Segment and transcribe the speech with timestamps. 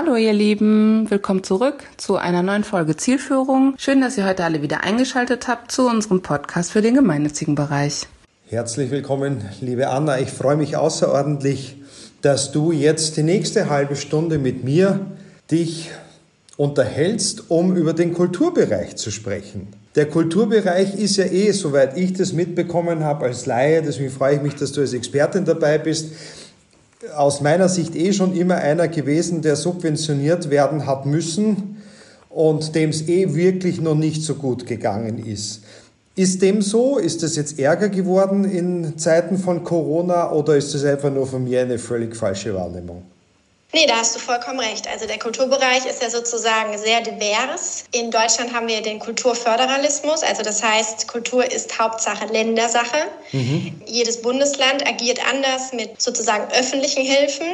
[0.00, 3.74] Hallo ihr Lieben, willkommen zurück zu einer neuen Folge Zielführung.
[3.78, 8.06] Schön, dass ihr heute alle wieder eingeschaltet habt zu unserem Podcast für den gemeinnützigen Bereich.
[8.46, 10.20] Herzlich willkommen, liebe Anna.
[10.20, 11.78] Ich freue mich außerordentlich,
[12.22, 15.00] dass du jetzt die nächste halbe Stunde mit mir
[15.50, 15.90] dich
[16.56, 19.66] unterhältst, um über den Kulturbereich zu sprechen.
[19.96, 24.42] Der Kulturbereich ist ja eh, soweit ich das mitbekommen habe, als Laie, deswegen freue ich
[24.42, 26.12] mich, dass du als Expertin dabei bist,
[27.14, 31.76] aus meiner Sicht eh schon immer einer gewesen, der subventioniert werden hat müssen
[32.28, 35.62] und dem es eh wirklich noch nicht so gut gegangen ist.
[36.16, 36.98] Ist dem so?
[36.98, 41.44] Ist das jetzt Ärger geworden in Zeiten von Corona oder ist das einfach nur von
[41.44, 43.02] mir eine völlig falsche Wahrnehmung?
[43.74, 44.88] Nee, da hast du vollkommen recht.
[44.88, 47.84] Also der Kulturbereich ist ja sozusagen sehr divers.
[47.92, 53.08] In Deutschland haben wir den Kulturföderalismus, also das heißt, Kultur ist Hauptsache Ländersache.
[53.32, 53.78] Mhm.
[53.84, 57.46] Jedes Bundesland agiert anders mit sozusagen öffentlichen Hilfen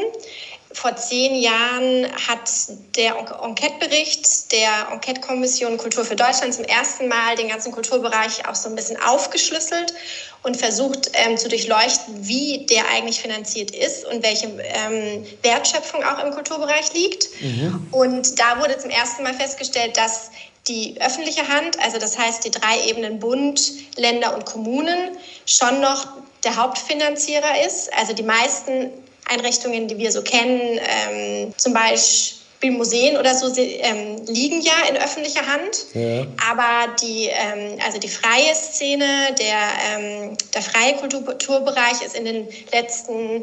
[0.74, 2.50] vor zehn Jahren hat
[2.96, 8.68] der Enquete-Bericht der Enquete-Kommission Kultur für Deutschland zum ersten Mal den ganzen Kulturbereich auch so
[8.68, 9.94] ein bisschen aufgeschlüsselt
[10.42, 16.22] und versucht ähm, zu durchleuchten, wie der eigentlich finanziert ist und welche ähm, Wertschöpfung auch
[16.22, 17.28] im Kulturbereich liegt.
[17.40, 17.86] Mhm.
[17.92, 20.30] Und da wurde zum ersten Mal festgestellt, dass
[20.68, 26.08] die öffentliche Hand, also das heißt die drei Ebenen Bund, Länder und Kommunen, schon noch
[26.42, 27.92] der Hauptfinanzierer ist.
[27.94, 28.90] Also die meisten
[29.26, 34.96] Einrichtungen, die wir so kennen, ähm, zum Beispiel Museen oder so, ähm, liegen ja in
[34.96, 35.86] öffentlicher Hand.
[35.94, 36.26] Ja.
[36.50, 42.48] Aber die, ähm, also die freie Szene, der, ähm, der freie Kulturbereich ist in den
[42.72, 43.42] letzten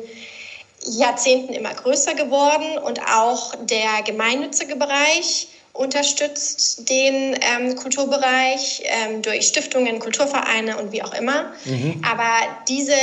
[0.85, 9.47] Jahrzehnten immer größer geworden und auch der gemeinnützige Bereich unterstützt den ähm, Kulturbereich ähm, durch
[9.47, 11.53] Stiftungen, Kulturvereine und wie auch immer.
[11.65, 12.01] Mhm.
[12.09, 12.33] Aber
[12.67, 12.93] diese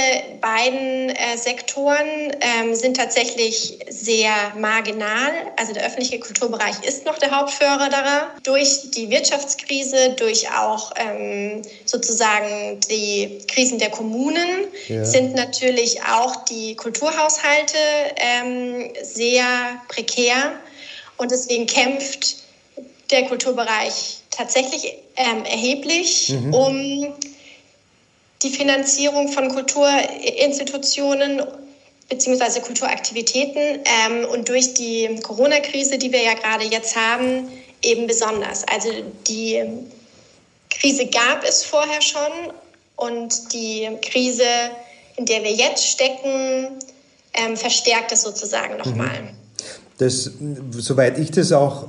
[0.40, 2.06] beiden äh, Sektoren
[2.40, 5.30] ähm, sind tatsächlich sehr marginal.
[5.56, 8.28] Also der öffentliche Kulturbereich ist noch der Hauptförderer.
[8.42, 15.04] Durch die Wirtschaftskrise, durch auch ähm, sozusagen die Krisen der Kommunen ja.
[15.04, 17.78] sind natürlich auch die Kulturhaushalte
[18.16, 19.46] ähm, sehr
[19.88, 20.52] prekär.
[21.16, 22.47] Und deswegen kämpft
[23.10, 26.54] der Kulturbereich tatsächlich ähm, erheblich, mhm.
[26.54, 27.14] um
[28.42, 31.42] die Finanzierung von Kulturinstitutionen
[32.08, 32.60] bzw.
[32.60, 37.48] Kulturaktivitäten ähm, und durch die Corona-Krise, die wir ja gerade jetzt haben,
[37.82, 38.64] eben besonders.
[38.68, 38.90] Also
[39.26, 39.62] die
[40.70, 42.52] Krise gab es vorher schon
[42.96, 44.44] und die Krise,
[45.16, 46.78] in der wir jetzt stecken,
[47.34, 49.22] ähm, verstärkt es sozusagen nochmal.
[49.22, 49.28] Mhm.
[49.98, 50.30] Das,
[50.78, 51.88] soweit ich das auch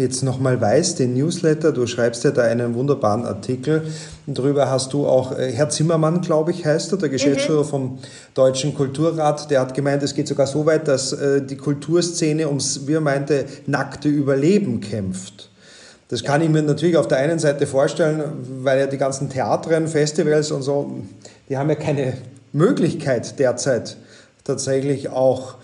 [0.00, 3.82] jetzt nochmal weiß, den Newsletter, du schreibst ja da einen wunderbaren Artikel.
[4.26, 7.68] Darüber hast du auch, äh, Herr Zimmermann, glaube ich, heißt er, der Geschäftsführer mhm.
[7.68, 7.98] vom
[8.34, 12.86] Deutschen Kulturrat, der hat gemeint, es geht sogar so weit, dass äh, die Kulturszene ums,
[12.86, 15.50] wie er meinte, nackte Überleben kämpft.
[16.08, 18.24] Das kann ich mir natürlich auf der einen Seite vorstellen,
[18.62, 20.90] weil ja die ganzen Theatren, Festivals und so,
[21.48, 22.14] die haben ja keine
[22.52, 23.96] Möglichkeit derzeit
[24.44, 25.54] tatsächlich auch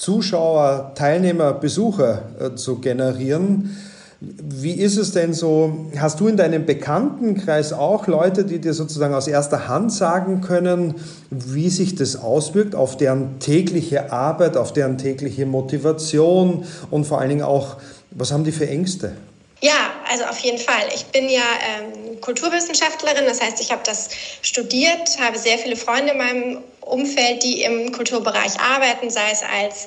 [0.00, 3.76] Zuschauer, Teilnehmer, Besucher äh, zu generieren.
[4.20, 5.90] Wie ist es denn so?
[5.98, 10.94] Hast du in deinem Bekanntenkreis auch Leute, die dir sozusagen aus erster Hand sagen können,
[11.28, 17.28] wie sich das auswirkt auf deren tägliche Arbeit, auf deren tägliche Motivation und vor allen
[17.28, 17.76] Dingen auch,
[18.10, 19.12] was haben die für Ängste?
[19.60, 20.88] Ja, also auf jeden Fall.
[20.92, 24.08] Ich bin ja ähm, Kulturwissenschaftlerin, das heißt, ich habe das
[24.42, 29.86] studiert, habe sehr viele Freunde in meinem Umfeld, die im Kulturbereich arbeiten, sei es als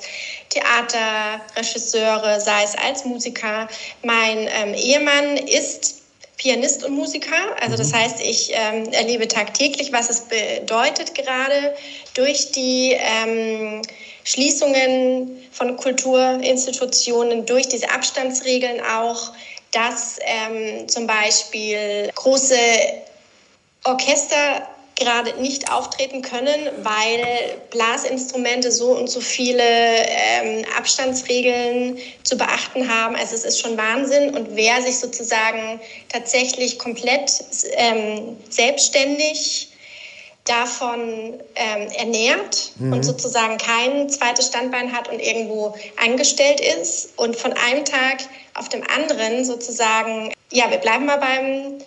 [0.49, 3.67] Theaterregisseure, sei es als Musiker.
[4.03, 6.03] Mein ähm, Ehemann ist
[6.37, 7.55] Pianist und Musiker.
[7.59, 7.97] Also das mhm.
[7.97, 11.75] heißt, ich ähm, erlebe tagtäglich, was es bedeutet gerade
[12.13, 13.81] durch die ähm,
[14.23, 19.33] Schließungen von Kulturinstitutionen, durch diese Abstandsregeln auch
[19.73, 22.55] dass ähm, zum Beispiel große
[23.83, 32.87] Orchester gerade nicht auftreten können, weil Blasinstrumente so und so viele ähm, Abstandsregeln zu beachten
[32.87, 33.15] haben.
[33.15, 34.35] Also es ist schon Wahnsinn.
[34.35, 37.31] Und wer sich sozusagen tatsächlich komplett
[37.75, 39.69] ähm, selbstständig
[40.45, 42.93] davon ähm, ernährt mhm.
[42.93, 45.73] und sozusagen kein zweites Standbein hat und irgendwo
[46.03, 48.17] angestellt ist und von einem Tag
[48.53, 51.79] auf dem anderen sozusagen, ja, wir bleiben mal beim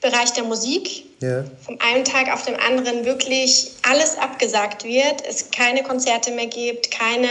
[0.00, 1.44] Bereich der Musik, ja.
[1.64, 6.90] vom einen Tag auf den anderen wirklich alles abgesagt wird, es keine Konzerte mehr gibt,
[6.90, 7.28] keine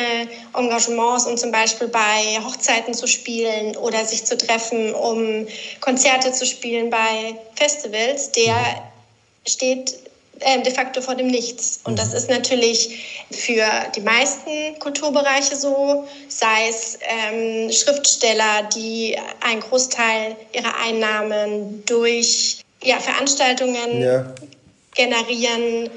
[0.55, 5.45] Engagements, um zum Beispiel bei Hochzeiten zu spielen oder sich zu treffen, um
[5.81, 9.47] Konzerte zu spielen bei Festivals, der mhm.
[9.49, 10.10] steht
[10.41, 11.79] äh, de facto vor dem Nichts.
[11.83, 12.17] Und das mhm.
[12.17, 13.65] ist natürlich für
[13.95, 22.99] die meisten Kulturbereiche so, sei es ähm, Schriftsteller, die einen Großteil ihrer Einnahmen durch ja,
[22.99, 24.25] Veranstaltungen ja.
[24.95, 25.89] generieren,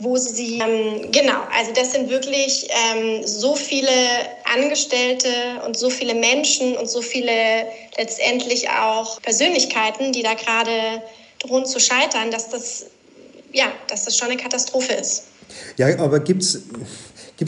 [0.00, 3.90] wo sie, ähm, genau, also das sind wirklich ähm, so viele
[4.44, 5.28] Angestellte
[5.66, 7.66] und so viele Menschen und so viele
[7.98, 11.02] letztendlich auch Persönlichkeiten, die da gerade
[11.38, 12.86] drohen zu scheitern, dass das,
[13.52, 15.24] ja, dass das schon eine Katastrophe ist.
[15.76, 16.62] Ja, aber gibt es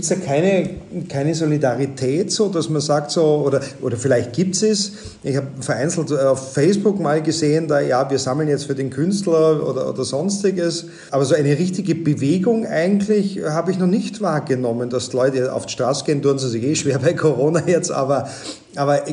[0.08, 0.70] da keine,
[1.08, 4.92] keine Solidarität, so dass man sagt, so, oder, oder vielleicht gibt es es.
[5.22, 9.66] Ich habe vereinzelt auf Facebook mal gesehen, da ja, wir sammeln jetzt für den Künstler
[9.68, 10.86] oder, oder sonstiges.
[11.10, 15.72] Aber so eine richtige Bewegung eigentlich habe ich noch nicht wahrgenommen, dass Leute auf die
[15.72, 18.28] Straße gehen, tun sie sich eh schwer bei Corona jetzt, aber,
[18.76, 19.06] aber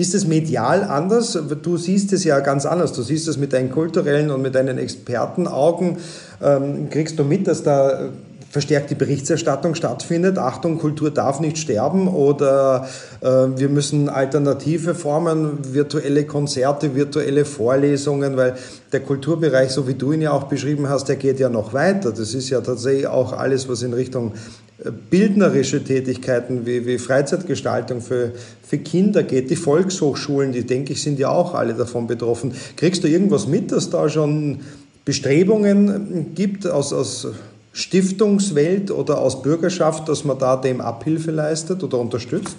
[0.00, 1.38] ist es medial anders?
[1.62, 2.92] Du siehst es ja ganz anders.
[2.92, 5.98] Du siehst es mit deinen kulturellen und mit deinen Expertenaugen.
[6.42, 8.10] Ähm, kriegst du mit, dass da
[8.50, 10.36] verstärkte Berichterstattung stattfindet.
[10.36, 12.88] Achtung, Kultur darf nicht sterben oder
[13.20, 18.56] äh, wir müssen alternative Formen, virtuelle Konzerte, virtuelle Vorlesungen, weil
[18.92, 22.10] der Kulturbereich, so wie du ihn ja auch beschrieben hast, der geht ja noch weiter.
[22.10, 24.69] Das ist ja tatsächlich auch alles, was in Richtung äh,
[25.10, 28.32] bildnerische Tätigkeiten wie, wie Freizeitgestaltung für,
[28.66, 29.50] für Kinder geht.
[29.50, 32.54] Die Volkshochschulen, die denke ich, sind ja auch alle davon betroffen.
[32.76, 34.60] Kriegst du irgendwas mit, dass da schon
[35.04, 37.26] Bestrebungen gibt aus, aus
[37.72, 42.56] Stiftungswelt oder aus Bürgerschaft, dass man da dem Abhilfe leistet oder unterstützt?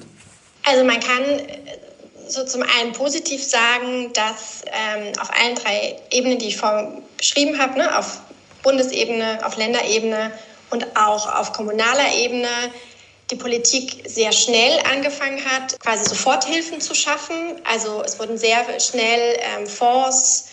[0.63, 1.47] Also man kann äh,
[2.27, 7.57] so zum einen positiv sagen, dass ähm, auf allen drei Ebenen, die ich vorhin beschrieben
[7.57, 8.21] habe, ne, auf
[8.63, 10.31] Bundesebene, auf Länderebene
[10.71, 12.47] und auch auf kommunaler Ebene,
[13.29, 17.61] die Politik sehr schnell angefangen hat, quasi Soforthilfen zu schaffen.
[17.63, 20.49] Also es wurden sehr schnell ähm, Fonds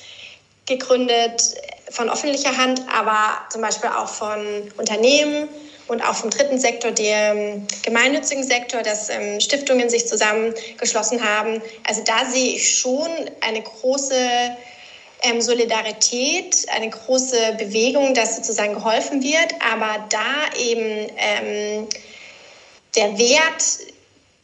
[0.67, 1.43] gegründet,
[1.91, 5.49] von öffentlicher Hand, aber zum Beispiel auch von Unternehmen
[5.89, 11.63] und auch vom dritten Sektor, dem gemeinnützigen Sektor, dass ähm, Stiftungen sich zusammengeschlossen haben.
[11.87, 13.09] Also da sehe ich schon
[13.41, 14.15] eine große
[15.23, 19.55] ähm, Solidarität, eine große Bewegung, dass sozusagen geholfen wird.
[19.61, 21.89] Aber da eben ähm,
[22.95, 23.65] der Wert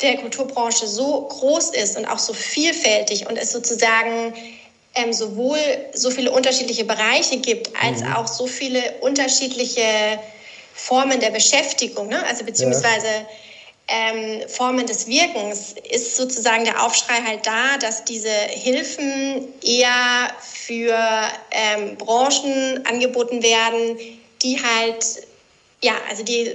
[0.00, 4.34] der Kulturbranche so groß ist und auch so vielfältig und es sozusagen
[4.94, 5.58] ähm, sowohl
[5.92, 8.12] so viele unterschiedliche Bereiche gibt, als mhm.
[8.12, 10.18] auch so viele unterschiedliche
[10.74, 12.24] Formen der Beschäftigung, ne?
[12.26, 13.26] also beziehungsweise ja.
[13.88, 20.98] Ähm, Formen des Wirkens, ist sozusagen der Aufschrei halt da, dass diese Hilfen eher für
[21.50, 23.98] ähm, Branchen angeboten werden,
[24.42, 25.04] die halt,
[25.82, 26.50] ja, also die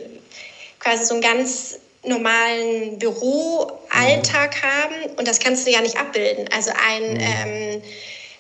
[0.80, 4.68] quasi so einen ganz normalen Büroalltag mhm.
[4.68, 6.50] haben und das kannst du ja nicht abbilden.
[6.52, 7.20] Also ein mhm.
[7.20, 7.82] ähm,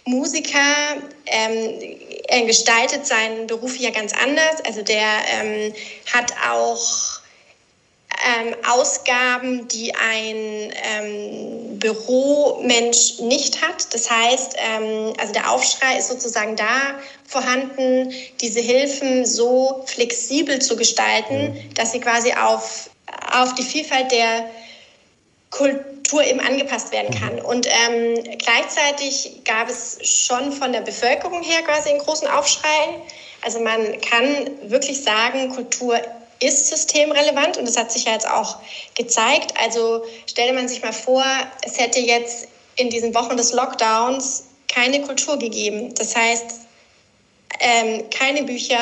[0.06, 4.64] Musiker ähm, gestaltet seinen Beruf ja ganz anders.
[4.66, 5.04] Also der
[5.42, 5.74] ähm,
[6.12, 7.19] hat auch
[8.20, 13.94] ähm, Ausgaben, die ein ähm, Büromensch nicht hat.
[13.94, 18.12] Das heißt, ähm, also der Aufschrei ist sozusagen da vorhanden,
[18.42, 21.74] diese Hilfen so flexibel zu gestalten, mhm.
[21.76, 22.90] dass sie quasi auf,
[23.32, 24.50] auf die Vielfalt der
[25.50, 27.36] Kultur eben angepasst werden kann.
[27.36, 27.46] Mhm.
[27.46, 33.00] Und ähm, gleichzeitig gab es schon von der Bevölkerung her quasi einen großen Aufschrei.
[33.42, 36.00] Also man kann wirklich sagen, Kultur
[36.42, 38.58] ist systemrelevant und das hat sich ja jetzt auch
[38.96, 39.54] gezeigt.
[39.62, 41.24] Also stelle man sich mal vor,
[41.66, 45.94] es hätte jetzt in diesen Wochen des Lockdowns keine Kultur gegeben.
[45.96, 46.62] Das heißt,
[47.60, 48.78] ähm, keine Bücher,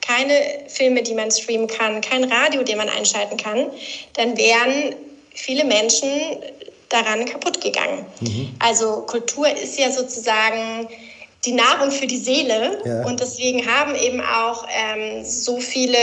[0.00, 3.70] keine Filme, die man streamen kann, kein Radio, den man einschalten kann,
[4.14, 4.94] dann wären
[5.34, 6.08] viele Menschen
[6.88, 8.04] daran kaputt gegangen.
[8.20, 8.54] Mhm.
[8.58, 10.88] Also Kultur ist ja sozusagen
[11.44, 13.04] die Nahrung für die Seele ja.
[13.04, 15.98] und deswegen haben eben auch ähm, so viele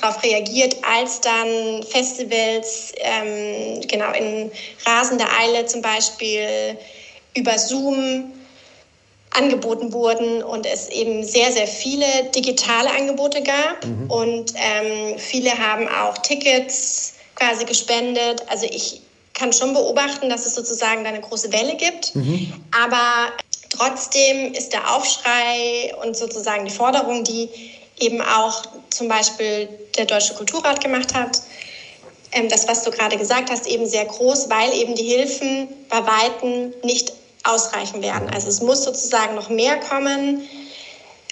[0.00, 4.50] darauf reagiert, als dann Festivals ähm, genau in
[4.84, 6.76] rasender Eile zum Beispiel
[7.34, 8.32] über Zoom
[9.30, 14.10] angeboten wurden und es eben sehr, sehr viele digitale Angebote gab mhm.
[14.10, 18.42] und ähm, viele haben auch Tickets quasi gespendet.
[18.48, 19.02] Also ich
[19.34, 22.16] kann schon beobachten, dass es sozusagen da eine große Welle gibt.
[22.16, 22.52] Mhm.
[22.72, 23.32] Aber
[23.70, 27.48] trotzdem ist der Aufschrei und sozusagen die Forderung, die
[27.98, 31.40] eben auch zum Beispiel der Deutsche Kulturrat gemacht hat,
[32.32, 36.06] ähm, das, was du gerade gesagt hast, eben sehr groß, weil eben die Hilfen bei
[36.06, 37.12] Weitem nicht
[37.44, 38.28] ausreichen werden.
[38.30, 40.42] Also es muss sozusagen noch mehr kommen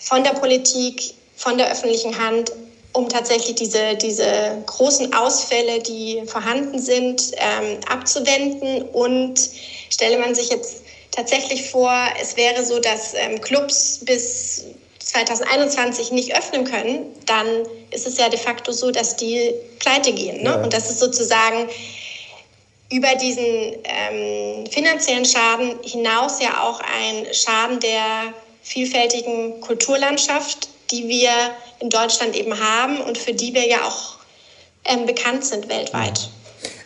[0.02, 2.52] von der Politik, von der öffentlichen Hand,
[2.92, 8.82] um tatsächlich diese, diese großen Ausfälle, die vorhanden sind, ähm, abzuwenden.
[8.88, 9.38] Und
[9.90, 10.82] stelle man sich jetzt
[11.16, 14.64] tatsächlich vor, es wäre so, dass ähm, Clubs bis
[14.98, 17.46] 2021 nicht öffnen können, dann
[17.90, 20.42] ist es ja de facto so, dass die pleite gehen.
[20.42, 20.50] Ne?
[20.50, 20.62] Ja.
[20.62, 21.68] Und das ist sozusagen
[22.92, 31.30] über diesen ähm, finanziellen Schaden hinaus ja auch ein Schaden der vielfältigen Kulturlandschaft, die wir
[31.80, 34.18] in Deutschland eben haben und für die wir ja auch
[34.84, 36.28] ähm, bekannt sind weltweit.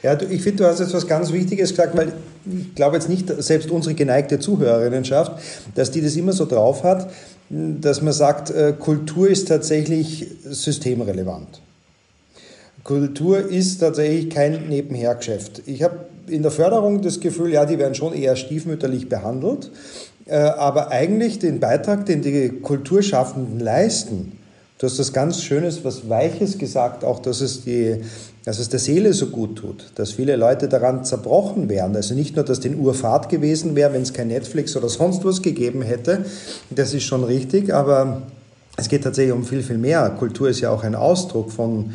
[0.03, 2.15] Ja, ich finde, du hast jetzt was ganz Wichtiges gesagt, weil
[2.47, 5.32] ich glaube jetzt nicht, selbst unsere geneigte Zuhörerinnenschaft,
[5.75, 7.11] dass die das immer so drauf hat,
[7.50, 11.61] dass man sagt, äh, Kultur ist tatsächlich systemrelevant.
[12.85, 15.62] Kultur ist tatsächlich kein Nebenhergeschäft.
[15.66, 19.70] Ich habe in der Förderung das Gefühl, ja, die werden schon eher stiefmütterlich behandelt,
[20.26, 24.32] äh, aber eigentlich den Beitrag, den die Kulturschaffenden leisten,
[24.81, 28.01] du hast das ganz Schönes, was Weiches gesagt, auch dass es die
[28.45, 31.95] dass es der Seele so gut tut, dass viele Leute daran zerbrochen wären.
[31.95, 35.43] Also nicht nur, dass den Urfahrt gewesen wäre, wenn es kein Netflix oder sonst was
[35.43, 36.25] gegeben hätte,
[36.71, 38.23] das ist schon richtig, aber
[38.77, 40.09] es geht tatsächlich um viel, viel mehr.
[40.19, 41.93] Kultur ist ja auch ein Ausdruck von,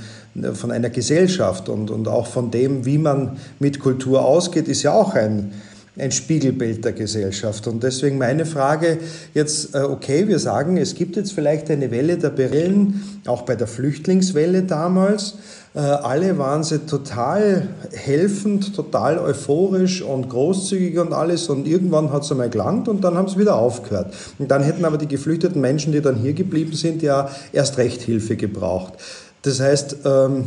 [0.54, 4.94] von einer Gesellschaft und, und auch von dem, wie man mit Kultur ausgeht, ist ja
[4.94, 5.52] auch ein,
[5.98, 7.68] ein Spiegelbild der Gesellschaft.
[7.68, 8.98] Und deswegen meine Frage
[9.34, 13.56] jetzt, äh, okay, wir sagen, es gibt jetzt vielleicht eine Welle der Berillen, auch bei
[13.56, 15.36] der Flüchtlingswelle damals,
[15.76, 21.50] äh, alle waren sie total helfend, total euphorisch und großzügig und alles.
[21.50, 24.14] Und irgendwann hat es einmal gelangt und dann haben sie wieder aufgehört.
[24.40, 28.02] Und dann hätten aber die geflüchteten Menschen, die dann hier geblieben sind, ja erst recht
[28.02, 28.94] Hilfe gebraucht.
[29.42, 30.46] Das heißt, ähm,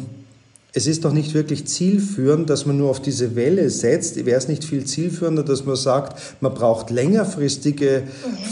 [0.79, 4.25] es ist doch nicht wirklich zielführend, dass man nur auf diese Welle setzt.
[4.25, 8.05] Wäre es nicht viel zielführender, dass man sagt, man braucht längerfristige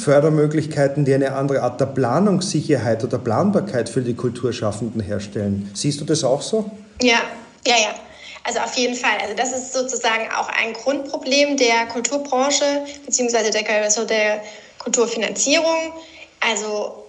[0.02, 5.70] Fördermöglichkeiten, die eine andere Art der Planungssicherheit oder Planbarkeit für die Kulturschaffenden herstellen?
[5.72, 6.68] Siehst du das auch so?
[7.00, 7.20] Ja,
[7.64, 7.94] ja, ja.
[8.42, 9.18] Also auf jeden Fall.
[9.22, 12.64] Also das ist sozusagen auch ein Grundproblem der Kulturbranche
[13.04, 14.42] beziehungsweise der, also der
[14.78, 15.92] Kulturfinanzierung.
[16.40, 17.04] Also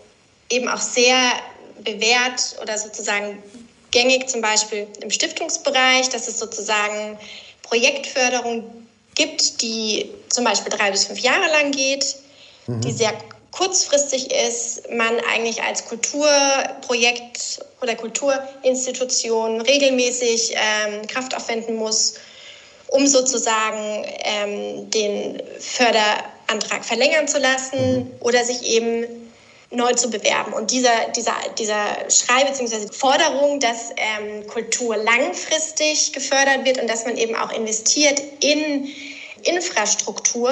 [0.51, 1.17] eben auch sehr
[1.83, 3.39] bewährt oder sozusagen
[3.97, 7.17] gängig zum Beispiel im Stiftungsbereich, dass es sozusagen
[7.63, 8.85] Projektförderung
[9.15, 12.15] gibt, die zum Beispiel drei bis fünf Jahre lang geht,
[12.67, 12.81] mhm.
[12.81, 13.11] die sehr
[13.51, 22.15] kurzfristig ist, man eigentlich als Kulturprojekt oder Kulturinstitution regelmäßig ähm, Kraft aufwenden muss,
[22.89, 28.11] um sozusagen ähm, den Förderantrag verlängern zu lassen mhm.
[28.19, 29.26] oder sich eben
[29.69, 30.53] neu zu bewerben.
[30.53, 32.87] Und dieser, dieser, dieser Schrei bzw.
[32.91, 38.87] Forderung, dass ähm, Kultur langfristig gefördert wird und dass man eben auch investiert in
[39.43, 40.51] Infrastruktur,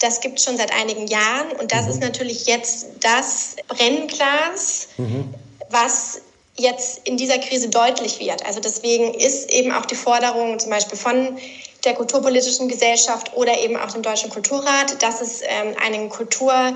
[0.00, 1.52] das gibt es schon seit einigen Jahren.
[1.52, 1.90] Und das mhm.
[1.90, 5.32] ist natürlich jetzt das Brennglas, mhm.
[5.70, 6.20] was
[6.56, 8.44] jetzt in dieser Krise deutlich wird.
[8.44, 11.38] Also deswegen ist eben auch die Forderung zum Beispiel von
[11.84, 16.74] der Kulturpolitischen Gesellschaft oder eben auch dem Deutschen Kulturrat, dass es ähm, einen Kultur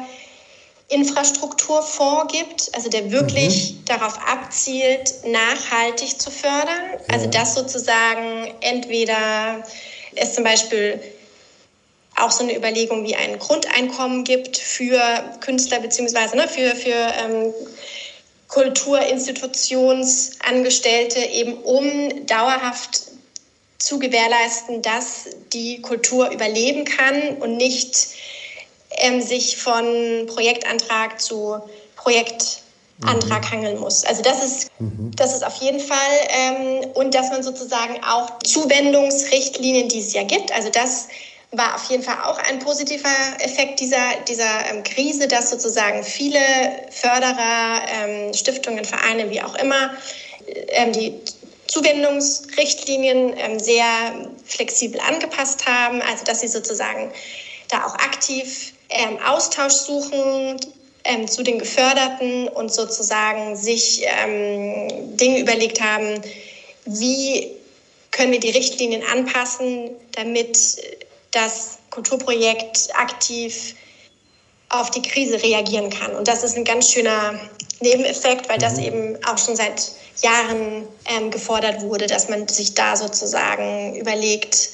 [0.89, 3.85] Infrastrukturfonds gibt, also der wirklich mhm.
[3.85, 6.99] darauf abzielt, nachhaltig zu fördern.
[7.13, 9.63] Also dass sozusagen entweder
[10.15, 11.01] es zum Beispiel
[12.17, 14.99] auch so eine Überlegung wie ein Grundeinkommen gibt für
[15.41, 17.53] Künstler beziehungsweise ne, für, für ähm,
[18.49, 23.03] Kulturinstitutionsangestellte, eben um dauerhaft
[23.79, 28.09] zu gewährleisten, dass die Kultur überleben kann und nicht
[29.01, 31.61] ähm, sich von Projektantrag zu
[31.97, 33.51] Projektantrag mhm.
[33.51, 34.05] hangeln muss.
[34.05, 35.11] Also das ist, mhm.
[35.17, 35.97] das ist auf jeden Fall
[36.29, 41.09] ähm, und dass man sozusagen auch Zuwendungsrichtlinien, die es ja gibt, also das
[41.51, 43.09] war auf jeden Fall auch ein positiver
[43.41, 46.41] Effekt dieser, dieser ähm, Krise, dass sozusagen viele
[46.91, 49.91] Förderer, ähm, Stiftungen, Vereine, wie auch immer,
[50.69, 51.15] ähm, die
[51.69, 53.87] Zuwendungsrichtlinien ähm, sehr
[54.45, 57.13] flexibel angepasst haben, also dass sie sozusagen
[57.69, 60.57] da auch aktiv ähm, Austausch suchen
[61.05, 66.21] ähm, zu den Geförderten und sozusagen sich ähm, Dinge überlegt haben,
[66.85, 67.51] wie
[68.11, 70.59] können wir die Richtlinien anpassen, damit
[71.31, 73.75] das Kulturprojekt aktiv
[74.71, 76.15] auf die Krise reagieren kann.
[76.15, 77.39] Und das ist ein ganz schöner
[77.81, 78.83] Nebeneffekt, weil das mhm.
[78.83, 79.93] eben auch schon seit
[80.23, 84.71] Jahren ähm, gefordert wurde, dass man sich da sozusagen überlegt,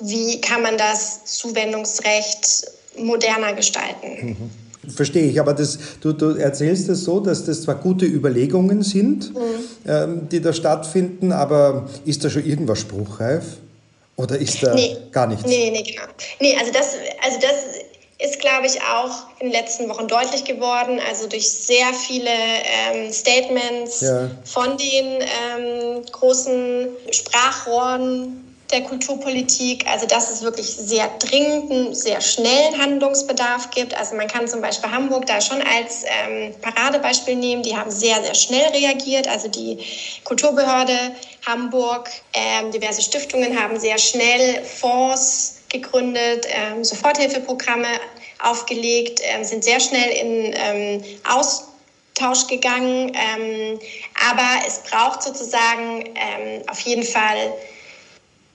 [0.00, 2.66] wie kann man das Zuwendungsrecht
[2.98, 4.36] moderner gestalten.
[4.40, 4.50] Mhm.
[4.92, 8.82] Verstehe ich, aber das, du, du erzählst es das so, dass das zwar gute Überlegungen
[8.82, 9.40] sind, mhm.
[9.86, 13.44] ähm, die da stattfinden, aber ist da schon irgendwas spruchreif?
[14.16, 14.96] Oder ist da nee.
[15.12, 15.44] gar nichts?
[15.46, 16.02] Nee, nee, genau.
[16.40, 21.00] Nee, also das, also das ist, glaube ich, auch in den letzten Wochen deutlich geworden.
[21.08, 24.30] Also durch sehr viele ähm, Statements ja.
[24.44, 32.80] von den ähm, großen Sprachrohren der Kulturpolitik, also dass es wirklich sehr dringenden, sehr schnellen
[32.80, 33.94] Handlungsbedarf gibt.
[33.94, 37.62] Also man kann zum Beispiel Hamburg da schon als ähm, Paradebeispiel nehmen.
[37.62, 39.28] Die haben sehr, sehr schnell reagiert.
[39.28, 39.78] Also die
[40.24, 41.14] Kulturbehörde
[41.46, 47.88] Hamburg, ähm, diverse Stiftungen haben sehr schnell Fonds gegründet, ähm, Soforthilfeprogramme
[48.42, 53.12] aufgelegt, ähm, sind sehr schnell in ähm, Austausch gegangen.
[53.14, 53.80] Ähm,
[54.30, 57.54] aber es braucht sozusagen ähm, auf jeden Fall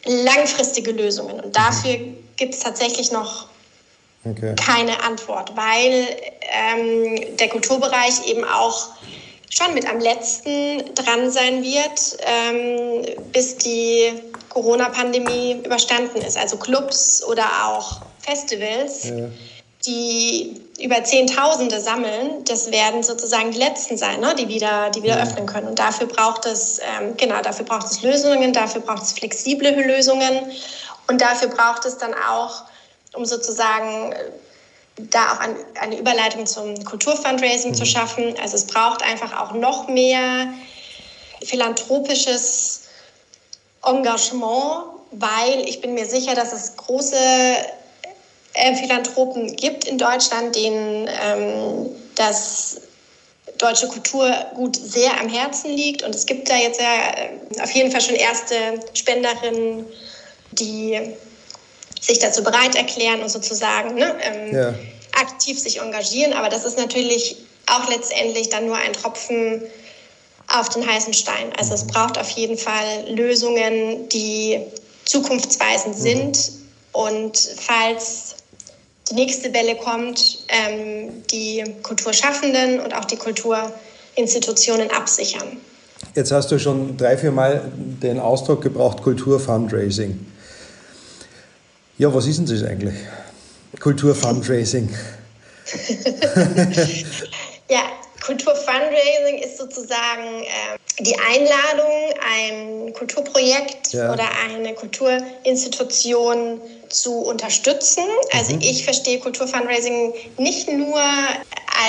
[0.05, 1.39] langfristige Lösungen.
[1.39, 1.97] Und dafür
[2.37, 3.47] gibt es tatsächlich noch
[4.23, 4.55] okay.
[4.55, 6.07] keine Antwort, weil
[6.41, 8.89] ähm, der Kulturbereich eben auch
[9.49, 14.13] schon mit am letzten dran sein wird, ähm, bis die
[14.49, 16.37] Corona-Pandemie überstanden ist.
[16.37, 19.05] Also Clubs oder auch Festivals.
[19.05, 19.29] Ja
[19.85, 25.17] die über Zehntausende sammeln, das werden sozusagen die letzten sein, ne, die wieder, die wieder
[25.17, 25.23] ja.
[25.23, 25.67] öffnen können.
[25.67, 30.51] Und dafür braucht es, ähm, genau, dafür braucht es Lösungen, dafür braucht es flexible Lösungen
[31.07, 32.63] und dafür braucht es dann auch,
[33.13, 34.31] um sozusagen äh,
[34.97, 37.75] da auch ein, eine Überleitung zum Kulturfundraising mhm.
[37.75, 38.35] zu schaffen.
[38.41, 40.47] Also es braucht einfach auch noch mehr
[41.43, 42.81] philanthropisches
[43.83, 47.17] Engagement, weil ich bin mir sicher, dass es große
[48.55, 52.81] äh, Philanthropen gibt in Deutschland, denen ähm, das
[53.57, 56.03] deutsche Kulturgut sehr am Herzen liegt.
[56.03, 58.55] Und es gibt da jetzt ja äh, auf jeden Fall schon erste
[58.93, 59.85] Spenderinnen,
[60.51, 60.99] die
[62.01, 64.73] sich dazu bereit erklären und sozusagen ne, ähm, ja.
[65.19, 66.33] aktiv sich engagieren.
[66.33, 69.63] Aber das ist natürlich auch letztendlich dann nur ein Tropfen
[70.47, 71.51] auf den heißen Stein.
[71.57, 74.61] Also es braucht auf jeden Fall Lösungen, die
[75.05, 76.01] zukunftsweisend mhm.
[76.01, 76.51] sind.
[76.91, 78.35] Und falls
[79.09, 85.57] die nächste Welle kommt, ähm, die Kulturschaffenden und auch die Kulturinstitutionen absichern.
[86.15, 90.25] Jetzt hast du schon drei, vier Mal den Ausdruck gebraucht, Kulturfundraising.
[91.97, 92.95] Ja, was ist denn das eigentlich?
[93.79, 94.89] Kulturfundraising.
[97.69, 97.81] ja,
[98.25, 104.11] Kulturfundraising ist sozusagen äh, die Einladung, ein Kulturprojekt ja.
[104.11, 106.59] oder eine Kulturinstitution
[106.89, 108.03] zu unterstützen.
[108.31, 108.61] Also mhm.
[108.61, 110.99] ich verstehe Kulturfundraising nicht nur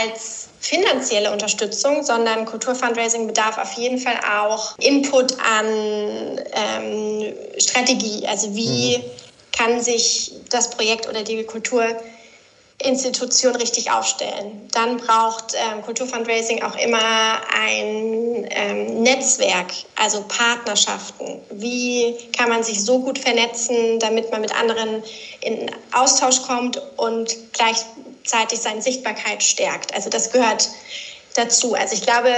[0.00, 8.26] als finanzielle Unterstützung, sondern Kulturfundraising bedarf auf jeden Fall auch Input an ähm, Strategie.
[8.26, 9.02] Also wie mhm.
[9.56, 11.86] kann sich das Projekt oder die Kultur
[12.82, 14.68] Institution richtig aufstellen.
[14.72, 21.40] Dann braucht ähm, Kulturfundraising auch immer ein ähm, Netzwerk, also Partnerschaften.
[21.50, 25.02] Wie kann man sich so gut vernetzen, damit man mit anderen
[25.40, 29.94] in Austausch kommt und gleichzeitig seine Sichtbarkeit stärkt?
[29.94, 30.68] Also das gehört
[31.34, 31.74] dazu.
[31.74, 32.30] Also ich glaube,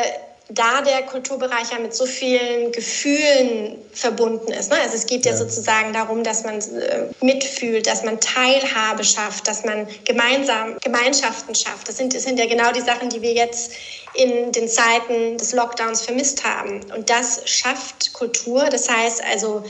[0.51, 4.71] da der Kulturbereich ja mit so vielen Gefühlen verbunden ist.
[4.71, 4.79] Ne?
[4.81, 9.47] Also es geht ja, ja, sozusagen darum, dass man äh, mitfühlt, dass man Teilhabe schafft,
[9.47, 11.89] dass man gemeinsam Gemeinschaften schafft.
[11.89, 13.73] Das sind, das sind ja genau die Sachen, die wir jetzt
[14.15, 16.81] in den Zeiten des Lockdowns vermisst haben.
[16.97, 18.65] Und das schafft Kultur.
[18.71, 19.65] Das heißt also,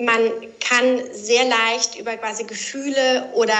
[0.00, 3.58] man kann sehr leicht über quasi Gefühle oder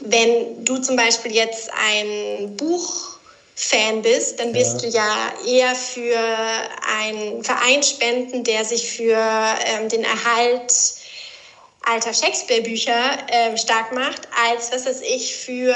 [0.00, 3.17] wenn du zum Beispiel jetzt ein Buch
[3.60, 4.88] Fan bist, dann wirst ja.
[4.88, 6.16] du ja eher für
[6.96, 10.72] einen Verein spenden, der sich für ähm, den Erhalt
[11.82, 15.74] alter Shakespeare-Bücher äh, stark macht, als was weiß ich für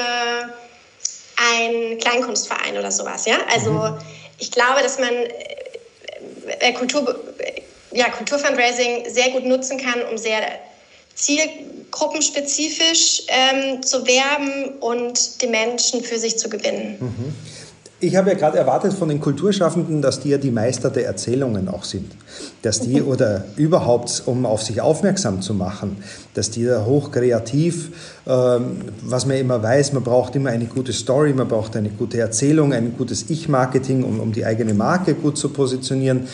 [1.55, 3.27] einen Kleinkunstverein oder sowas.
[3.27, 3.99] Ja, also mhm.
[4.39, 5.13] ich glaube, dass man
[6.61, 7.19] äh, Kultur,
[7.91, 10.41] ja, Kulturfundraising sehr gut nutzen kann, um sehr
[11.17, 16.99] zielgruppenspezifisch ähm, zu werben und die Menschen für sich zu gewinnen.
[17.01, 17.35] Mhm.
[18.05, 21.69] Ich habe ja gerade erwartet von den Kulturschaffenden, dass die ja die Meister der Erzählungen
[21.69, 22.11] auch sind.
[22.63, 25.99] Dass die oder überhaupt, um auf sich aufmerksam zu machen,
[26.35, 27.93] dass die da hochkreativ,
[28.27, 32.19] ähm, was man immer weiß, man braucht immer eine gute Story, man braucht eine gute
[32.19, 36.27] Erzählung, ein gutes Ich-Marketing, um, um die eigene Marke gut zu positionieren.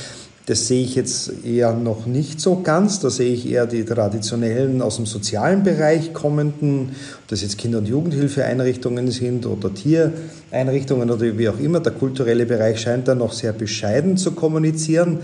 [0.49, 3.01] Das sehe ich jetzt eher noch nicht so ganz.
[3.01, 7.77] Da sehe ich eher die traditionellen aus dem sozialen Bereich kommenden, ob das jetzt Kinder-
[7.77, 11.81] und Jugendhilfeeinrichtungen sind oder Tiereinrichtungen oder wie auch immer.
[11.81, 15.19] Der kulturelle Bereich scheint da noch sehr bescheiden zu kommunizieren.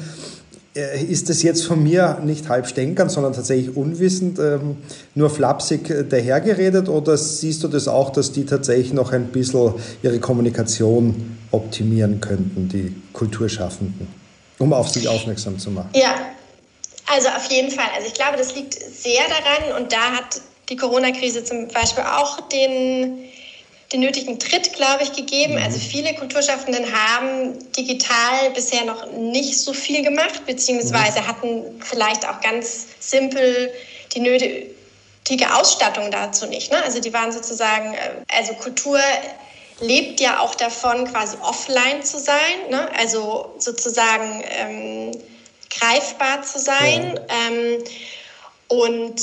[0.77, 4.77] Äh, ist das jetzt von mir nicht halb stänkern, sondern tatsächlich unwissend, ähm,
[5.15, 9.73] nur flapsig äh, dahergeredet oder siehst du das auch, dass die tatsächlich noch ein bisschen
[10.03, 14.24] ihre Kommunikation optimieren könnten, die Kulturschaffenden?
[14.59, 15.91] Um auf sich aufmerksam zu machen.
[15.95, 16.15] Ja,
[17.07, 17.89] also auf jeden Fall.
[17.95, 22.41] Also ich glaube, das liegt sehr daran und da hat die Corona-Krise zum Beispiel auch
[22.49, 23.29] den,
[23.93, 25.59] den nötigen Tritt, glaube ich, gegeben.
[25.59, 25.83] Also mhm.
[25.83, 31.27] viele Kulturschaffenden haben digital bisher noch nicht so viel gemacht, beziehungsweise mhm.
[31.27, 33.71] hatten vielleicht auch ganz simpel
[34.15, 36.71] die nötige Ausstattung dazu nicht.
[36.73, 36.83] Ne?
[36.83, 38.99] Also die waren sozusagen, äh, also Kultur
[39.81, 42.89] lebt ja auch davon, quasi offline zu sein, ne?
[42.97, 45.11] also sozusagen ähm,
[45.71, 47.19] greifbar zu sein.
[47.29, 47.49] Ja.
[47.49, 47.85] Ähm,
[48.69, 49.21] und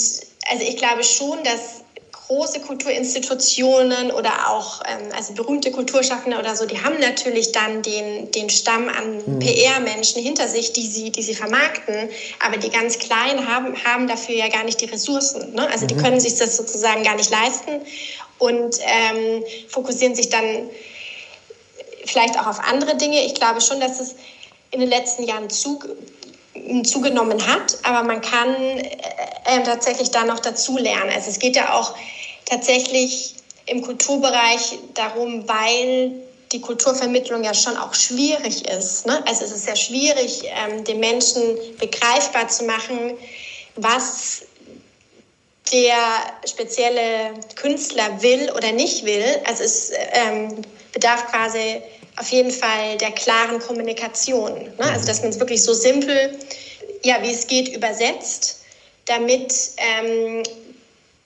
[0.49, 1.80] also ich glaube schon, dass
[2.27, 8.31] große Kulturinstitutionen oder auch ähm, also berühmte Kulturschaffende oder so, die haben natürlich dann den,
[8.31, 9.39] den Stamm an mhm.
[9.39, 12.09] PR-Menschen hinter sich, die sie, die sie vermarkten.
[12.39, 15.53] Aber die ganz Kleinen haben, haben dafür ja gar nicht die Ressourcen.
[15.53, 15.67] Ne?
[15.69, 15.87] Also mhm.
[15.89, 17.81] die können sich das sozusagen gar nicht leisten
[18.37, 20.69] und ähm, fokussieren sich dann
[22.05, 23.25] vielleicht auch auf andere Dinge.
[23.25, 24.15] Ich glaube schon, dass es
[24.71, 25.79] in den letzten Jahren zu,
[26.83, 28.89] zugenommen hat, aber man kann äh,
[29.45, 31.11] äh, tatsächlich da noch dazu lernen.
[31.13, 31.95] Also es geht ja auch
[32.45, 33.35] tatsächlich
[33.67, 36.11] im Kulturbereich darum, weil
[36.51, 39.05] die Kulturvermittlung ja schon auch schwierig ist.
[39.05, 39.23] Ne?
[39.25, 41.41] Also es ist sehr schwierig, ähm, den Menschen
[41.79, 43.17] begreifbar zu machen,
[43.77, 44.43] was
[45.71, 45.95] der
[46.45, 49.23] spezielle Künstler will oder nicht will.
[49.45, 50.61] Also es ähm,
[50.91, 51.81] bedarf quasi
[52.17, 54.53] auf jeden Fall der klaren Kommunikation.
[54.77, 54.91] Ne?
[54.91, 56.37] Also dass man es wirklich so simpel,
[57.03, 58.61] ja, wie es geht, übersetzt,
[59.05, 60.43] damit, ähm,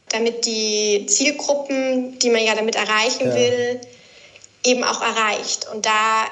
[0.09, 3.35] damit die Zielgruppen, die man ja damit erreichen ja.
[3.35, 3.81] will,
[4.63, 5.67] eben auch erreicht.
[5.73, 6.25] Und da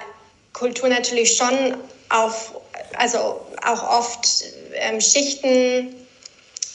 [0.53, 1.75] Kultur natürlich schon
[2.09, 2.53] auf,
[2.95, 5.95] also auch oft ähm, Schichten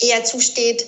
[0.00, 0.84] eher zusteht,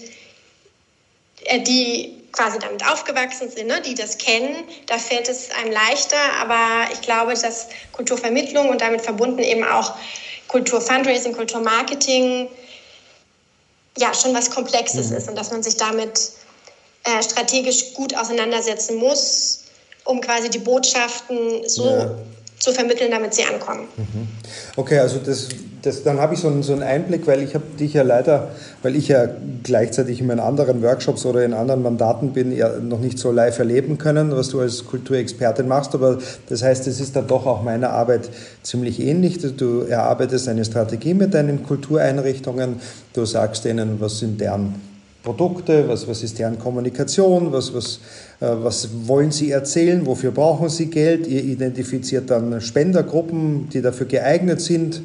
[1.45, 6.17] äh, die quasi damit aufgewachsen sind, ne, die das kennen, da fällt es einem leichter.
[6.41, 9.95] Aber ich glaube, dass Kulturvermittlung und damit verbunden eben auch
[10.49, 12.49] Kulturfundraising, Kulturmarketing
[13.99, 15.17] ja schon was Komplexes mhm.
[15.17, 16.33] ist und dass man sich damit
[17.05, 19.65] äh, strategisch gut auseinandersetzen muss,
[20.05, 22.11] um quasi die Botschaften so ja.
[22.61, 23.89] Zu vermitteln, damit sie ankommen.
[23.97, 24.29] Mhm.
[24.77, 25.49] Okay, also das
[25.83, 28.49] das, dann habe ich so einen, so einen Einblick, weil ich habe dich ja leider,
[28.83, 29.29] weil ich ja
[29.63, 33.59] gleichzeitig in meinen anderen Workshops oder in anderen Mandaten bin, ja noch nicht so live
[33.59, 35.95] erleben können, was du als Kulturexpertin machst.
[35.95, 36.19] Aber
[36.49, 38.29] das heißt, es ist dann doch auch meiner Arbeit
[38.63, 39.39] ziemlich ähnlich.
[39.57, 42.81] Du erarbeitest eine Strategie mit deinen Kultureinrichtungen.
[43.15, 44.90] Du sagst ihnen, was sind deren
[45.23, 48.01] Produkte, was, was ist deren Kommunikation, was, was,
[48.41, 51.27] äh, was wollen sie erzählen, wofür brauchen sie Geld.
[51.27, 55.03] Ihr identifiziert dann Spendergruppen, die dafür geeignet sind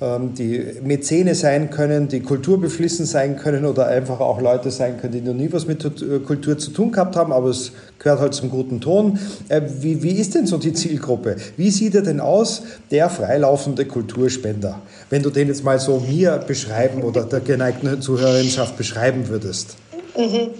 [0.00, 5.20] die Mäzene sein können, die kulturbeflissen sein können oder einfach auch Leute sein können, die
[5.20, 8.50] noch nie was mit äh, Kultur zu tun gehabt haben, aber es gehört halt zum
[8.50, 9.20] guten Ton.
[9.48, 11.36] Äh, wie, wie ist denn so die Zielgruppe?
[11.56, 14.82] Wie sieht er denn aus, der freilaufende Kulturspender?
[15.10, 19.76] Wenn du den jetzt mal so mir beschreiben oder der geneigten Zuhörerinschaft beschreiben würdest.
[20.16, 20.50] Mhm.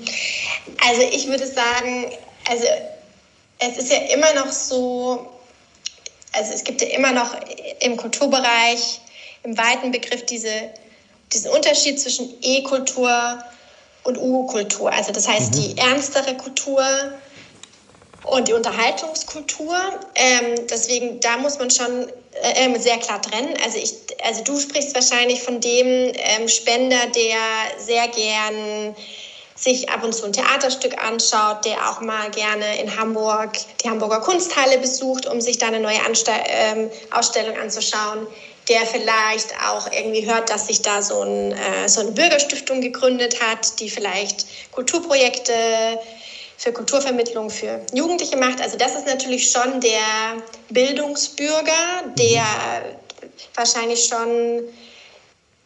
[0.88, 2.06] Also ich würde sagen,
[2.48, 2.64] also
[3.58, 5.26] es ist ja immer noch so,
[6.32, 7.34] also es gibt ja immer noch
[7.80, 9.00] im Kulturbereich
[9.44, 10.70] im weiten Begriff diese,
[11.32, 13.44] diesen Unterschied zwischen E-Kultur
[14.02, 14.92] und U-Kultur.
[14.92, 15.60] Also das heißt mhm.
[15.60, 16.84] die ernstere Kultur
[18.24, 19.76] und die Unterhaltungskultur.
[20.14, 22.08] Ähm, deswegen, da muss man schon
[22.42, 23.54] äh, ähm, sehr klar trennen.
[23.64, 23.92] Also, ich,
[24.24, 27.36] also du sprichst wahrscheinlich von dem ähm, Spender, der
[27.78, 28.96] sehr gern
[29.56, 33.52] sich ab und zu ein Theaterstück anschaut, der auch mal gerne in Hamburg
[33.82, 38.26] die Hamburger Kunsthalle besucht, um sich da eine neue Anste ähm, Ausstellung anzuschauen
[38.68, 43.40] der vielleicht auch irgendwie hört, dass sich da so, ein, äh, so eine Bürgerstiftung gegründet
[43.42, 45.52] hat, die vielleicht Kulturprojekte
[46.56, 48.60] für Kulturvermittlung für Jugendliche macht.
[48.62, 53.28] Also das ist natürlich schon der Bildungsbürger, der mhm.
[53.54, 54.62] wahrscheinlich schon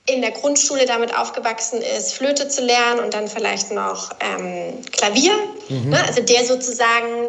[0.06, 5.32] in der Grundschule damit aufgewachsen ist, Flöte zu lernen und dann vielleicht noch ähm, Klavier.
[5.68, 5.90] Mhm.
[5.90, 6.02] Ne?
[6.06, 7.28] Also der sozusagen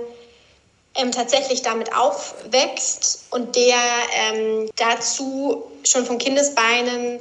[0.95, 3.78] ähm, tatsächlich damit aufwächst und der
[4.13, 7.19] ähm, dazu schon von Kindesbeinen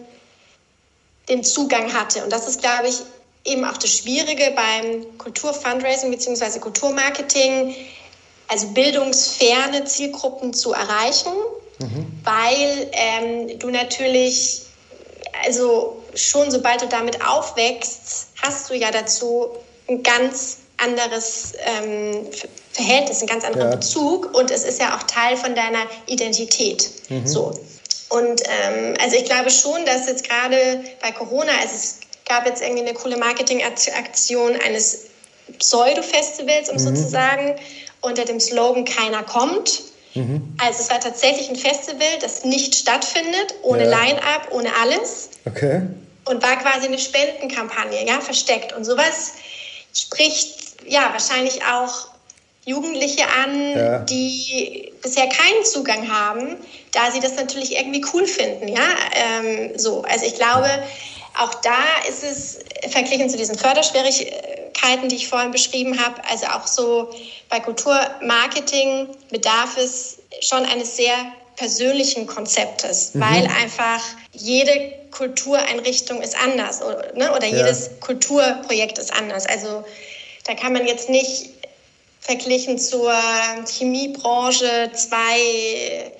[1.28, 2.24] den Zugang hatte.
[2.24, 2.96] Und das ist, glaube ich,
[3.44, 6.58] eben auch das Schwierige beim Kulturfundraising bzw.
[6.58, 7.74] Kulturmarketing,
[8.48, 11.32] also bildungsferne Zielgruppen zu erreichen,
[11.78, 12.06] mhm.
[12.24, 14.62] weil ähm, du natürlich,
[15.44, 19.48] also schon sobald du damit aufwächst, hast du ja dazu
[19.88, 22.26] ein ganz anderes ähm,
[22.78, 23.76] Verhältnis, einen ganz anderen ja.
[23.76, 26.88] Bezug und es ist ja auch Teil von deiner Identität.
[27.08, 27.26] Mhm.
[27.26, 27.52] So.
[28.08, 32.62] Und ähm, also ich glaube schon, dass jetzt gerade bei Corona, also es gab jetzt
[32.62, 35.06] irgendwie eine coole Marketingaktion eines
[35.58, 36.78] Pseudo-Festivals, um mhm.
[36.78, 37.56] sozusagen,
[38.00, 39.82] unter dem Slogan Keiner kommt.
[40.14, 40.54] Mhm.
[40.64, 43.98] Also es war tatsächlich ein Festival, das nicht stattfindet, ohne ja.
[43.98, 45.30] Line-up, ohne alles.
[45.46, 45.82] Okay.
[46.26, 48.72] Und war quasi eine Spendenkampagne, ja, versteckt.
[48.72, 49.32] Und sowas
[49.92, 52.08] spricht ja wahrscheinlich auch
[52.68, 53.98] Jugendliche an, ja.
[54.00, 56.56] die bisher keinen Zugang haben,
[56.92, 58.68] da sie das natürlich irgendwie cool finden.
[58.68, 60.02] Ja, ähm, so.
[60.02, 60.68] Also ich glaube,
[61.38, 62.58] auch da ist es
[62.90, 67.10] verglichen zu diesen Förderschwierigkeiten, die ich vorhin beschrieben habe, also auch so
[67.48, 71.14] bei Kulturmarketing bedarf es schon eines sehr
[71.56, 73.20] persönlichen Konzeptes, mhm.
[73.20, 74.02] weil einfach
[74.32, 77.32] jede Kultureinrichtung ist anders oder, ne?
[77.34, 77.56] oder ja.
[77.56, 79.46] jedes Kulturprojekt ist anders.
[79.46, 79.84] Also
[80.44, 81.57] da kann man jetzt nicht
[82.28, 83.10] verglichen zur
[83.66, 86.10] Chemiebranche zwei äh,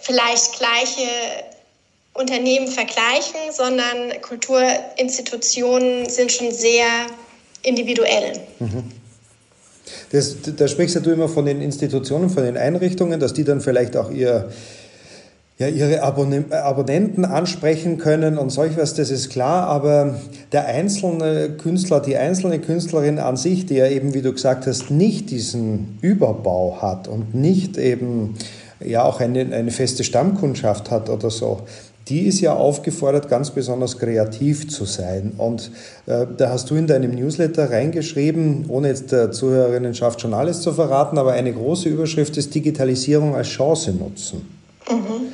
[0.00, 1.08] vielleicht gleiche
[2.12, 6.86] Unternehmen vergleichen, sondern Kulturinstitutionen sind schon sehr
[7.62, 8.38] individuell.
[8.60, 8.84] Mhm.
[10.12, 13.96] Das, da sprichst du immer von den Institutionen, von den Einrichtungen, dass die dann vielleicht
[13.96, 14.52] auch ihr,
[15.58, 20.16] ja, ihre Abonnenten ansprechen können und solch was, das ist klar, aber
[20.50, 24.90] der einzelne Künstler, die einzelne Künstlerin an sich, die ja eben, wie du gesagt hast,
[24.90, 28.34] nicht diesen Überbau hat und nicht eben
[28.84, 31.60] ja auch eine, eine feste Stammkundschaft hat oder so,
[32.08, 35.32] die ist ja aufgefordert, ganz besonders kreativ zu sein.
[35.38, 35.70] Und
[36.06, 40.72] äh, da hast du in deinem Newsletter reingeschrieben, ohne jetzt der Zuhörerinnenschaft schon alles zu
[40.72, 44.63] verraten, aber eine große Überschrift ist Digitalisierung als Chance nutzen.
[44.88, 45.32] Mhm.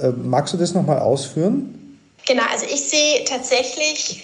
[0.00, 1.98] Äh, magst du das nochmal ausführen?
[2.26, 4.22] Genau, also ich sehe tatsächlich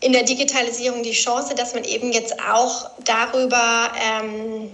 [0.00, 4.70] in der Digitalisierung die Chance, dass man eben jetzt auch darüber ähm,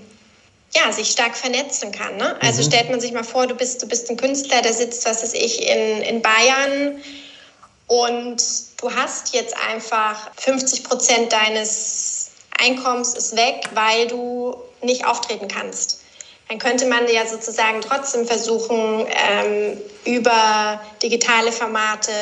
[0.74, 2.16] ja, sich stark vernetzen kann.
[2.16, 2.36] Ne?
[2.40, 2.66] Also mhm.
[2.66, 5.34] stellt man sich mal vor, du bist, du bist ein Künstler, der sitzt, was weiß
[5.34, 7.00] ich, in, in Bayern
[7.88, 8.42] und
[8.78, 16.00] du hast jetzt einfach 50 Prozent deines Einkommens ist weg, weil du nicht auftreten kannst.
[16.48, 22.12] Dann könnte man ja sozusagen trotzdem versuchen, ähm, über digitale Formate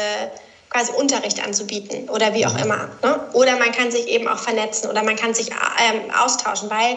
[0.71, 2.63] quasi Unterricht anzubieten oder wie auch mhm.
[2.63, 2.89] immer.
[3.03, 3.29] Ne?
[3.35, 6.97] Oder man kann sich eben auch vernetzen oder man kann sich ähm, austauschen, weil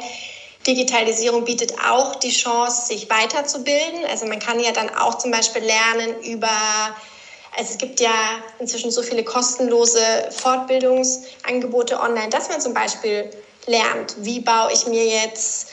[0.66, 4.06] Digitalisierung bietet auch die Chance, sich weiterzubilden.
[4.10, 6.50] Also man kann ja dann auch zum Beispiel lernen über,
[7.58, 13.30] also es gibt ja inzwischen so viele kostenlose Fortbildungsangebote online, dass man zum Beispiel
[13.68, 15.68] lernt, wie baue ich mir jetzt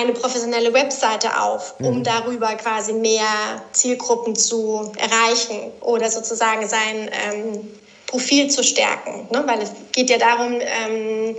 [0.00, 2.04] eine professionelle Webseite auf, um mhm.
[2.04, 7.68] darüber quasi mehr Zielgruppen zu erreichen oder sozusagen sein ähm,
[8.06, 9.28] Profil zu stärken.
[9.30, 9.42] Ne?
[9.46, 11.36] Weil es geht ja darum, ähm,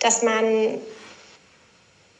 [0.00, 0.80] dass man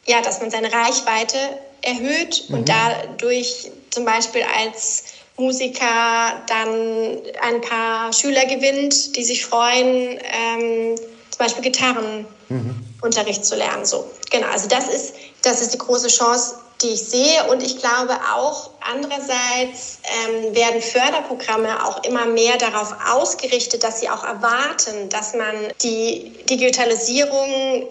[0.07, 1.37] ja, dass man seine Reichweite
[1.81, 2.55] erhöht mhm.
[2.55, 5.03] und dadurch zum Beispiel als
[5.37, 10.95] Musiker dann ein paar Schüler gewinnt, die sich freuen, ähm,
[11.29, 13.43] zum Beispiel Gitarrenunterricht mhm.
[13.43, 13.85] zu lernen.
[13.85, 14.47] So, genau.
[14.47, 17.43] Also das ist, das ist die große Chance, die ich sehe.
[17.49, 24.09] Und ich glaube auch andererseits ähm, werden Förderprogramme auch immer mehr darauf ausgerichtet, dass sie
[24.09, 27.87] auch erwarten, dass man die Digitalisierung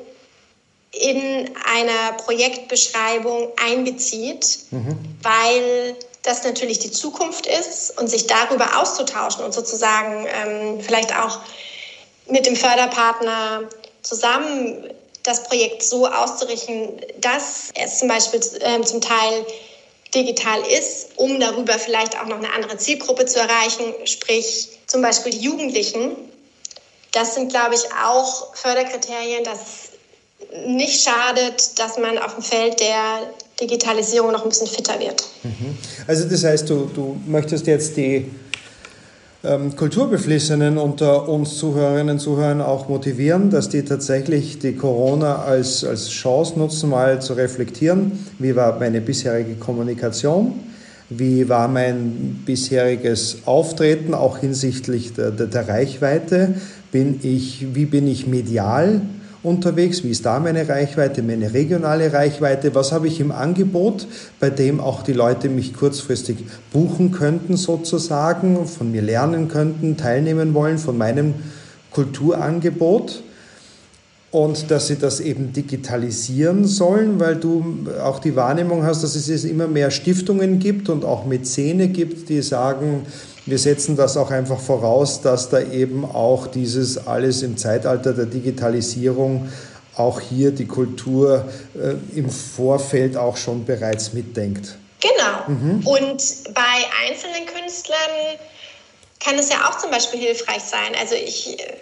[0.93, 4.99] in einer Projektbeschreibung einbezieht, mhm.
[5.23, 11.39] weil das natürlich die Zukunft ist und sich darüber auszutauschen und sozusagen ähm, vielleicht auch
[12.27, 13.63] mit dem Förderpartner
[14.03, 14.91] zusammen
[15.22, 19.44] das Projekt so auszurichten, dass es zum Beispiel äh, zum Teil
[20.14, 25.33] digital ist, um darüber vielleicht auch noch eine andere Zielgruppe zu erreichen, sprich zum Beispiel
[25.33, 26.16] die Jugendlichen.
[27.12, 29.90] Das sind, glaube ich, auch Förderkriterien, dass
[30.66, 33.30] nicht schadet, dass man auf dem Feld der
[33.61, 35.24] Digitalisierung noch ein bisschen fitter wird.
[35.42, 35.76] Mhm.
[36.06, 38.30] Also das heißt, du, du möchtest jetzt die
[39.42, 45.85] ähm, Kulturbeflissenen unter uns Zuhörerinnen und Zuhörern auch motivieren, dass die tatsächlich die Corona als,
[45.85, 50.61] als Chance nutzen, mal zu reflektieren, wie war meine bisherige Kommunikation,
[51.09, 56.55] wie war mein bisheriges Auftreten, auch hinsichtlich der, der, der Reichweite,
[56.92, 59.00] bin ich, wie bin ich medial
[59.42, 60.05] unterwegs?
[60.05, 62.74] Wie ist da meine Reichweite, meine regionale Reichweite?
[62.74, 64.07] Was habe ich im Angebot,
[64.38, 66.38] bei dem auch die Leute mich kurzfristig
[66.72, 71.35] buchen könnten, sozusagen, von mir lernen könnten, teilnehmen wollen von meinem
[71.90, 73.22] Kulturangebot?
[74.31, 79.44] und dass sie das eben digitalisieren sollen, weil du auch die Wahrnehmung hast, dass es
[79.44, 83.07] immer mehr Stiftungen gibt und auch Mäzene gibt, die sagen,
[83.46, 88.26] wir setzen das auch einfach voraus, dass da eben auch dieses alles im Zeitalter der
[88.26, 89.48] Digitalisierung
[89.96, 94.76] auch hier die Kultur äh, im Vorfeld auch schon bereits mitdenkt.
[95.00, 95.48] Genau.
[95.48, 95.87] Mhm.
[95.87, 96.22] Und
[96.55, 97.96] bei einzelnen Künstlern
[99.22, 100.94] kann es ja auch zum Beispiel hilfreich sein.
[100.98, 101.74] Also ich äh,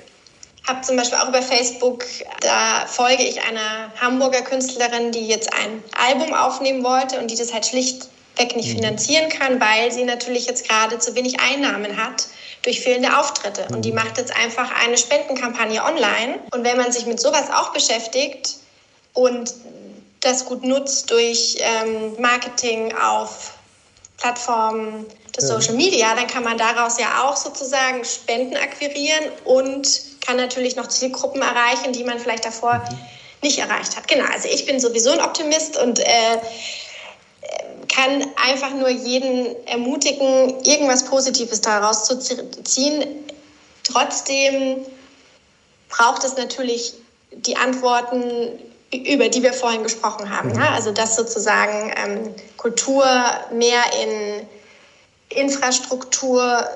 [0.66, 2.05] habe zum Beispiel auch über Facebook,
[2.40, 7.53] da folge ich einer Hamburger Künstlerin, die jetzt ein Album aufnehmen wollte und die das
[7.53, 8.77] halt schlicht weg nicht mhm.
[8.77, 12.27] finanzieren kann, weil sie natürlich jetzt gerade zu wenig Einnahmen hat
[12.62, 13.66] durch fehlende Auftritte.
[13.70, 13.96] Und die mhm.
[13.96, 16.40] macht jetzt einfach eine Spendenkampagne online.
[16.53, 18.57] Und wenn man sich mit sowas auch beschäftigt
[19.14, 19.53] und
[20.20, 23.55] das gut nutzt durch ähm, Marketing auf
[24.16, 25.46] Plattformen des.
[25.46, 29.88] Social Media, dann kann man daraus ja auch sozusagen Spenden akquirieren und
[30.27, 32.98] kann natürlich noch Zielgruppen erreichen, die man vielleicht davor mhm.
[33.42, 34.09] nicht erreicht hat.
[34.09, 36.38] Genau, also ich bin sowieso ein Optimist und äh,
[37.99, 43.05] kann einfach nur jeden ermutigen, irgendwas Positives daraus zu ziehen.
[43.83, 44.79] Trotzdem
[45.89, 46.95] braucht es natürlich
[47.33, 48.61] die Antworten,
[48.93, 50.51] über die wir vorhin gesprochen haben.
[50.51, 50.61] Mhm.
[50.61, 50.71] Ja?
[50.75, 53.05] Also dass sozusagen ähm, Kultur
[53.53, 54.47] mehr in
[55.31, 56.67] Infrastruktur,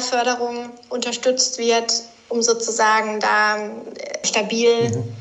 [0.00, 1.90] Förderung unterstützt wird,
[2.28, 5.16] um sozusagen da äh, stabil mhm.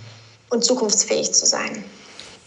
[0.50, 1.86] und zukunftsfähig zu sein.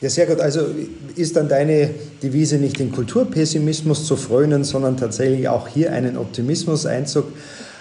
[0.03, 0.41] Ja, sehr gut.
[0.41, 0.67] Also
[1.15, 1.91] ist dann deine
[2.23, 7.27] Devise nicht den Kulturpessimismus zu frönen, sondern tatsächlich auch hier einen Optimismus-Einzug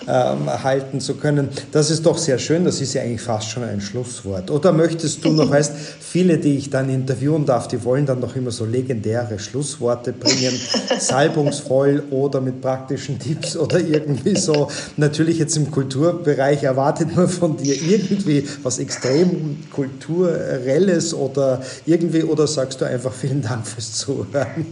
[0.08, 1.50] ähm, halten zu können.
[1.72, 4.50] Das ist doch sehr schön, das ist ja eigentlich fast schon ein Schlusswort.
[4.52, 8.36] Oder möchtest du noch, weißt, viele, die ich dann interviewen darf, die wollen dann noch
[8.36, 10.60] immer so legendäre Schlussworte bringen,
[11.00, 14.70] salbungsvoll oder mit praktischen Tipps oder irgendwie so.
[14.98, 22.48] Natürlich jetzt im Kulturbereich erwartet man von dir irgendwie was extrem kulturelles oder irgendwie, oder
[22.48, 24.66] sagst du einfach vielen Dank fürs Zuhören?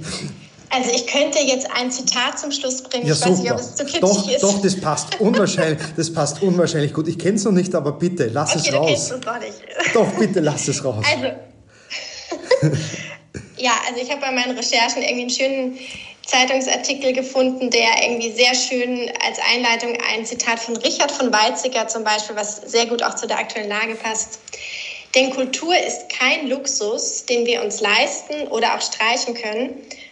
[0.72, 3.08] Also ich könnte jetzt ein Zitat zum Schluss bringen.
[3.08, 3.32] Ja, ich super.
[3.32, 4.44] weiß nicht, ob es zu kitschig doch, ist.
[4.44, 7.08] Doch, das passt unwahrscheinlich, das passt unwahrscheinlich gut.
[7.08, 8.88] Ich kenne es noch nicht, aber bitte, lass okay, es raus.
[8.88, 9.56] Kennst es noch nicht.
[9.96, 11.04] Doch, bitte, lass es raus.
[11.12, 11.26] Also,
[13.58, 15.80] ja, also ich habe bei meinen Recherchen irgendwie einen schönen
[16.30, 22.04] Zeitungsartikel gefunden, der irgendwie sehr schön als Einleitung ein Zitat von Richard von Weizsäcker zum
[22.04, 24.40] Beispiel, was sehr gut auch zu der aktuellen Lage passt.
[25.16, 29.72] Denn Kultur ist kein Luxus, den wir uns leisten oder auch streichen können,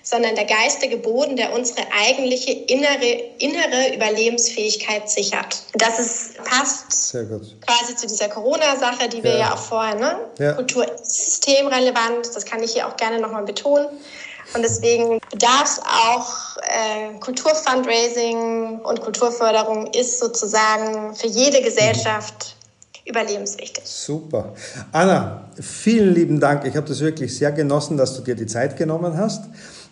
[0.10, 5.64] sondern der geistige Boden, der unsere eigentliche innere, innere Überlebensfähigkeit sichert.
[5.74, 9.38] Das ist, passt quasi zu dieser Corona-Sache, die wir ja.
[9.38, 10.20] ja auch vorher, ne?
[10.40, 10.54] Ja.
[10.54, 13.88] Kultur ist systemrelevant, das kann ich hier auch gerne nochmal betonen.
[14.54, 22.56] Und deswegen bedarf es auch äh, Kulturfundraising und Kulturförderung ist sozusagen für jede Gesellschaft
[23.04, 23.84] überlebenswichtig.
[23.86, 24.54] Super.
[24.94, 26.66] Anna, vielen lieben Dank.
[26.66, 29.44] Ich habe das wirklich sehr genossen, dass du dir die Zeit genommen hast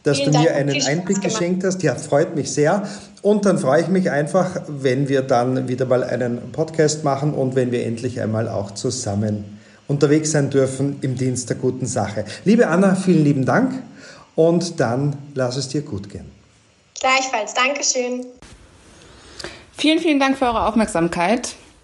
[0.06, 1.84] dass Vielen du mir Dank, einen Einblick geschenkt hast.
[1.84, 2.88] Ja, freut mich sehr.
[3.22, 7.56] Und dann freue ich mich einfach, wenn wir dann wieder mal einen Podcast machen und
[7.56, 12.24] wenn wir endlich einmal auch zusammen unterwegs sein dürfen im Dienst der guten Sache.
[12.44, 13.74] Liebe Anna, vielen lieben Dank
[14.36, 16.30] und dann lass es dir gut gehen.
[17.00, 18.26] Gleichfalls, Dankeschön.
[19.78, 21.56] Vielen, vielen Dank für eure Aufmerksamkeit.